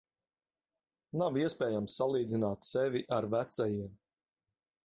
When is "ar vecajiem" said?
3.19-3.97